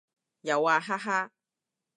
[0.41, 1.31] 有啊，哈哈